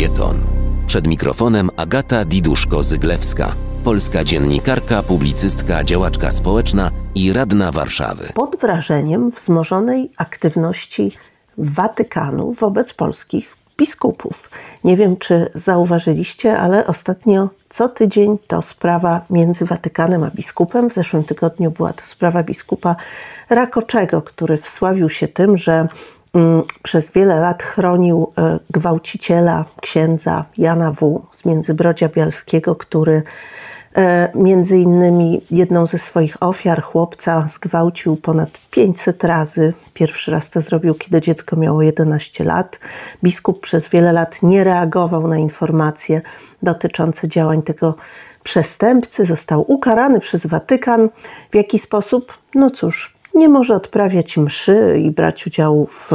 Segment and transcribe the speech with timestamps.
[0.00, 0.36] felieton.
[0.86, 3.54] Przed mikrofonem Agata Diduszko-Zyglewska,
[3.84, 8.28] polska dziennikarka, publicystka, działaczka społeczna i radna Warszawy.
[8.34, 11.12] Pod wrażeniem wzmożonej aktywności
[11.58, 14.50] Watykanu wobec polskich biskupów.
[14.84, 20.90] Nie wiem, czy zauważyliście, ale ostatnio co tydzień to sprawa między Watykanem a biskupem.
[20.90, 22.96] W zeszłym tygodniu była to sprawa biskupa
[23.50, 25.88] Rakoczego, który wsławił się tym, że
[26.82, 31.26] przez wiele lat chronił e, gwałciciela księdza Jana W.
[31.32, 33.22] z Międzybrodzia Bialskiego, który
[33.96, 39.74] E, między innymi jedną ze swoich ofiar, chłopca, zgwałcił ponad 500 razy.
[39.94, 42.80] Pierwszy raz to zrobił, kiedy dziecko miało 11 lat.
[43.24, 46.20] Biskup przez wiele lat nie reagował na informacje
[46.62, 47.94] dotyczące działań tego
[48.42, 49.24] przestępcy.
[49.24, 51.08] Został ukarany przez Watykan.
[51.50, 52.34] W jaki sposób?
[52.54, 56.10] No cóż, nie może odprawiać mszy i brać udziału w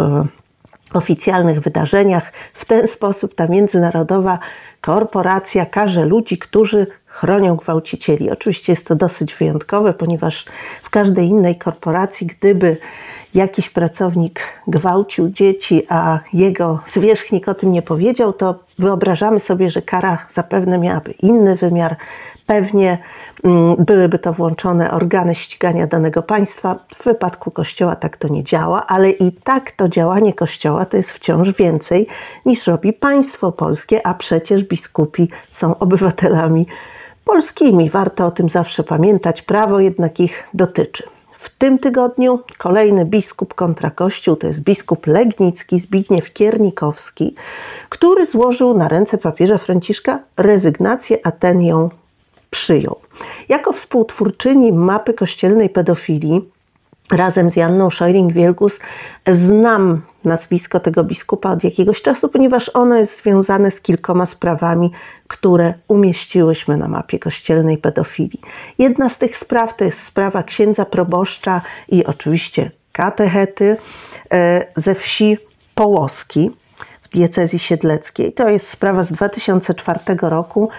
[0.94, 2.32] oficjalnych wydarzeniach.
[2.54, 4.40] W ten sposób ta międzynarodowa
[4.82, 8.32] korporacja karze ludzi, którzy chronią gwałcicieli.
[8.32, 10.46] Oczywiście jest to dosyć wyjątkowe, ponieważ
[10.84, 12.78] w każdej innej korporacji, gdyby
[13.34, 19.82] jakiś pracownik gwałcił dzieci, a jego zwierzchnik o tym nie powiedział, to wyobrażamy sobie, że
[19.82, 21.96] kara zapewne miałaby inny wymiar.
[22.46, 22.98] Pewnie
[23.44, 26.80] mm, byłyby to włączone organy ścigania danego państwa.
[26.96, 31.12] W wypadku Kościoła tak to nie działa, ale i tak to działanie Kościoła to jest
[31.12, 32.08] wciąż więcej
[32.46, 36.68] niż robi państwo polskie, a przecież biskupi są obywatelami
[37.26, 37.90] polskimi.
[37.90, 39.42] Warto o tym zawsze pamiętać.
[39.42, 41.04] Prawo jednak ich dotyczy.
[41.38, 47.36] W tym tygodniu kolejny biskup kontra Kościół, to jest biskup Legnicki Zbigniew Kiernikowski,
[47.90, 51.90] który złożył na ręce papieża Franciszka rezygnację, a ten ją
[52.56, 52.96] przyjął.
[53.50, 56.42] Jako współtwórczyni mapy kościelnej pedofilii
[57.12, 58.80] razem z Janną Szojring-Wielgus
[59.32, 64.92] znam nazwisko tego biskupa od jakiegoś czasu, ponieważ ono jest związane z kilkoma sprawami,
[65.28, 68.42] które umieściłyśmy na mapie kościelnej pedofilii.
[68.80, 73.78] Jedna z tych spraw to jest sprawa księdza proboszcza i oczywiście katechety
[74.32, 75.38] e, ze wsi
[75.76, 76.52] Połoski
[77.02, 78.34] w diecezji siedleckiej.
[78.34, 80.70] To jest sprawa z 2004 roku.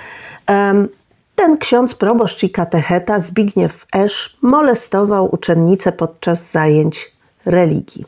[1.36, 7.12] Ten ksiądz proboszcz i katecheta Zbigniew Esz molestował uczennice podczas zajęć
[7.44, 8.04] religii.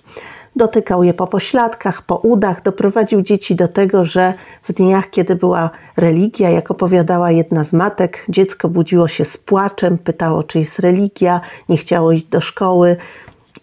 [0.56, 5.70] Dotykał je po pośladkach, po udach, doprowadził dzieci do tego, że w dniach, kiedy była
[5.96, 11.40] religia, jak opowiadała jedna z matek, dziecko budziło się z płaczem, pytało, czy jest religia,
[11.68, 12.96] nie chciało iść do szkoły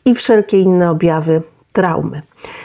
[0.06, 1.42] i wszelkie inne objawy
[1.74, 2.22] traumy.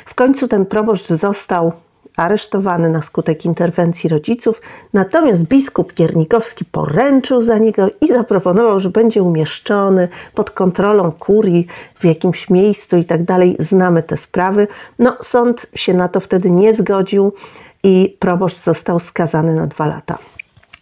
[0.06, 1.72] W końcu ten proboszcz został
[2.20, 4.60] aresztowany na skutek interwencji rodziców,
[4.92, 12.04] natomiast biskup Kiernikowski poręczył za niego i zaproponował, że będzie umieszczony pod kontrolą kurii w
[12.04, 13.56] jakimś miejscu i tak dalej.
[13.58, 14.68] Znamy te sprawy.
[14.98, 17.32] No, sąd się na to wtedy nie zgodził
[17.82, 20.18] i proboszcz został skazany na dwa lata.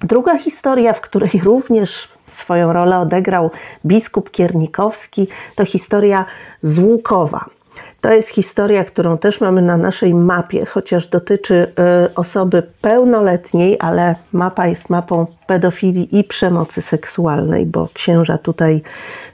[0.03, 3.51] Druga historia, w której również swoją rolę odegrał
[3.87, 6.25] biskup Kiernikowski, to historia
[6.63, 7.58] z Łukowa.
[8.01, 11.73] To jest historia, którą też mamy na naszej mapie, chociaż dotyczy
[12.09, 18.83] y, osoby pełnoletniej, ale mapa jest mapą pedofilii i przemocy seksualnej, bo księża tutaj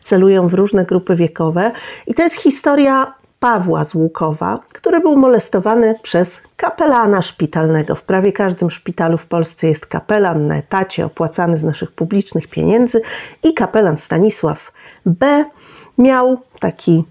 [0.03, 1.73] celują w różne grupy wiekowe.
[2.07, 7.95] I to jest historia Pawła z Łukowa, który był molestowany przez kapelana szpitalnego.
[7.95, 13.03] W prawie każdym szpitalu w Polsce jest kapelan na etacie, opłacany z naszych publicznych pieniędzy.
[13.43, 14.73] I kapelan Stanisław
[15.07, 15.45] B.
[15.99, 17.05] miał taki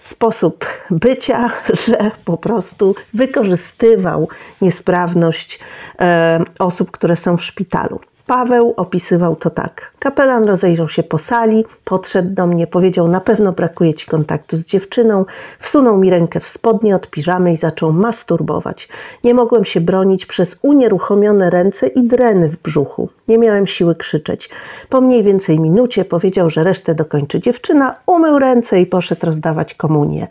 [0.00, 1.50] sposób bycia,
[1.86, 4.28] że po prostu wykorzystywał
[4.60, 5.58] niesprawność
[6.00, 8.00] e, osób, które są w szpitalu.
[8.30, 9.92] Paweł opisywał to tak.
[9.98, 14.66] Kapelan rozejrzał się po sali, podszedł do mnie, powiedział: Na pewno brakuje ci kontaktu z
[14.66, 15.24] dziewczyną.
[15.58, 18.88] Wsunął mi rękę w spodnie od piżamy i zaczął masturbować.
[19.24, 23.08] Nie mogłem się bronić przez unieruchomione ręce i dreny w brzuchu.
[23.28, 24.50] Nie miałem siły krzyczeć.
[24.88, 30.28] Po mniej więcej minucie powiedział, że resztę dokończy dziewczyna, umył ręce i poszedł rozdawać komunię.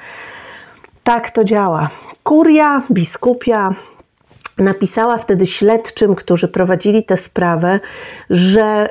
[1.04, 1.90] Tak to działa.
[2.24, 3.76] Kuria, biskupia,
[4.60, 7.80] napisała wtedy śledczym, którzy prowadzili tę sprawę,
[8.30, 8.90] że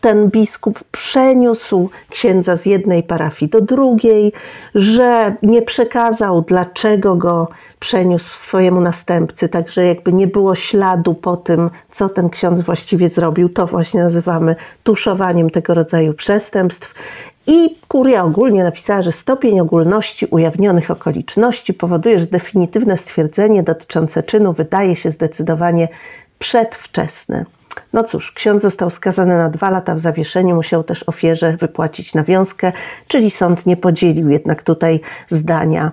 [0.00, 4.32] ten biskup przeniósł księdza z jednej parafii do drugiej,
[4.74, 7.48] że nie przekazał, dlaczego go
[7.80, 13.48] przeniósł swojemu następcy, także jakby nie było śladu po tym, co ten ksiądz właściwie zrobił.
[13.48, 16.94] To właśnie nazywamy tuszowaniem tego rodzaju przestępstw.
[17.46, 24.52] I kuria ogólnie napisała, że stopień ogólności ujawnionych okoliczności powoduje, że definitywne stwierdzenie dotyczące czynu
[24.52, 25.88] wydaje się zdecydowanie
[26.38, 27.44] przedwczesne.
[27.92, 32.72] No cóż, ksiądz został skazany na dwa lata w zawieszeniu, musiał też ofierze wypłacić nawiązkę,
[33.08, 35.90] czyli sąd nie podzielił jednak tutaj zdania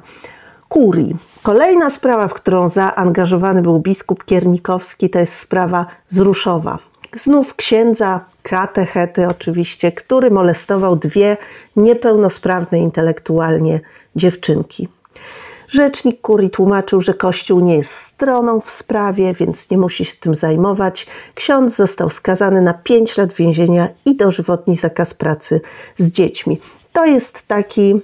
[0.70, 1.16] kurii.
[1.44, 6.80] Kolejna sprawa, w którą zaangażowany był biskup Kiernikowski, to jest sprawa zruszowa.
[7.16, 11.38] Znów księdza katechety oczywiście, który molestował dwie
[11.76, 13.80] niepełnosprawne intelektualnie
[14.16, 14.88] dziewczynki.
[15.68, 20.36] Rzecznik kurii tłumaczył, że Kościół nie jest stroną w sprawie, więc nie musi się tym
[20.36, 21.08] zajmować.
[21.36, 25.62] Ksiądz został skazany na 5 lat więzienia i dożywotni zakaz pracy
[25.98, 26.60] z dziećmi.
[26.94, 28.02] To jest taki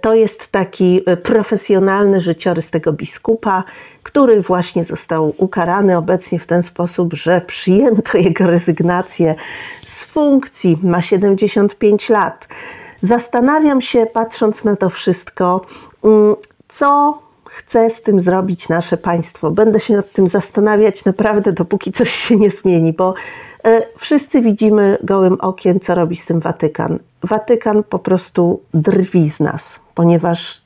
[0.00, 3.64] to jest taki e, profesjonalny życiorys tego biskupa,
[4.02, 9.34] który właśnie został ukarany obecnie w ten sposób, że przyjęto jego rezygnację
[9.86, 10.78] z funkcji.
[10.82, 12.48] Ma 75 lat.
[13.00, 15.66] Zastanawiam się, patrząc na to wszystko,
[16.04, 16.36] mm,
[16.68, 17.18] co
[17.54, 19.50] chce z tym zrobić nasze państwo.
[19.50, 23.14] Będę się nad tym zastanawiać naprawdę, dopóki coś się nie zmieni, bo
[23.64, 26.98] e, wszyscy widzimy gołym okiem, co robi z tym Watykan.
[27.22, 30.62] Watykan po prostu drwi z nas, ponieważ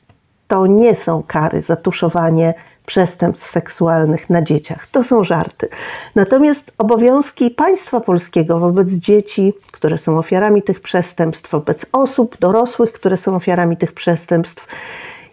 [0.49, 2.55] to nie są kary za tuszowanie
[2.87, 4.87] przestępstw seksualnych na dzieciach.
[4.87, 5.69] To są żarty.
[6.15, 13.17] Natomiast obowiązki państwa polskiego wobec dzieci, które są ofiarami tych przestępstw, wobec osób dorosłych, które
[13.17, 14.67] są ofiarami tych przestępstw,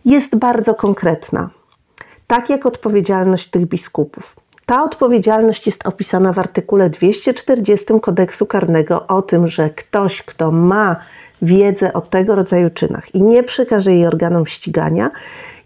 [0.05, 1.49] jest bardzo konkretna.
[2.27, 4.35] Tak jak odpowiedzialność tych biskupów.
[4.65, 10.95] Ta odpowiedzialność jest opisana w artykule 240 kodeksu karnego o tym, że ktoś, kto ma
[11.41, 15.11] wiedzę o tego rodzaju czynach i nie przekaże jej organom ścigania,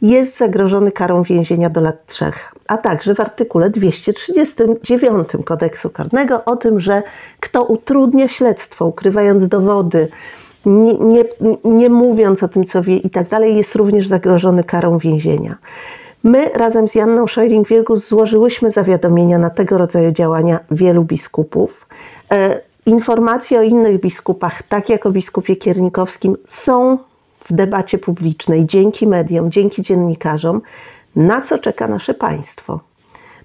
[0.02, 2.56] jest zagrożony karą więzienia do lat trzech.
[2.68, 7.04] A także w artykule 239 kodeksu karnego o tym, że
[7.40, 10.08] kto utrudnia śledztwo, ukrywając dowody,
[10.68, 11.24] nie, nie,
[11.64, 15.56] nie mówiąc o tym, co wie i tak dalej, jest również zagrożony karą więzienia.
[16.24, 21.88] My razem z Janną Szojring-Wielgus złożyłyśmy zawiadomienia na tego rodzaju działania wielu biskupów.
[22.32, 26.98] E, informacje o innych biskupach, tak jak o biskupie Kiernikowskim, są
[27.46, 30.62] w debacie publicznej dzięki mediom, dzięki dziennikarzom.
[31.16, 32.80] Na co czeka nasze państwo?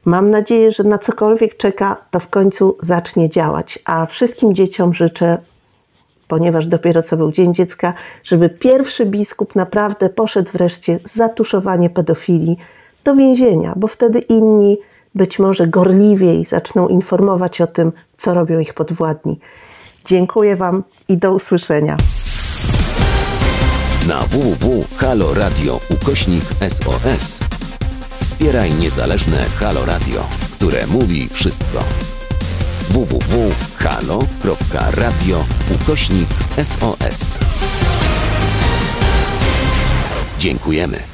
[0.05, 3.79] Mam nadzieję, że na cokolwiek czeka, to w końcu zacznie działać.
[3.85, 5.39] A wszystkim dzieciom życzę,
[6.33, 7.95] ponieważ dopiero co był Dzień Dziecka,
[8.25, 12.57] żeby pierwszy biskup naprawdę poszedł wreszcie za tuszowanie pedofilii
[13.05, 14.79] do więzienia, bo wtedy inni
[15.15, 19.41] być może gorliwiej zaczną informować o tym, co robią ich podwładni.
[20.05, 21.97] Dziękuję Wam i do usłyszenia.
[24.09, 27.41] Na www.haloradio ukośnik SOS
[28.21, 30.25] wspieraj niezależne Halo Radio,
[30.59, 31.85] które mówi wszystko.
[33.83, 35.45] www.halo.radio
[35.75, 36.29] ukośnik
[36.65, 37.39] SOS
[40.39, 41.12] Dziękujemy.